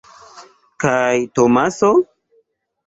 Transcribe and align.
Kaj 0.85 1.19
Tomaso? 1.41 1.95